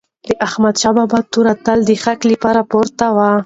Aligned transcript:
د 0.27 0.29
احمدشاه 0.47 0.93
بابا 0.97 1.19
توره 1.31 1.53
تل 1.65 1.79
د 1.89 1.91
حق 2.03 2.21
لپاره 2.31 2.61
پورته 2.71 3.05
وه. 3.15 3.31